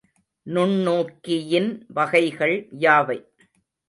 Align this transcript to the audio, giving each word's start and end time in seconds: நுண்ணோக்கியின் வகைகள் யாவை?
நுண்ணோக்கியின் 0.47 1.69
வகைகள் 1.87 2.55
யாவை? 2.79 3.19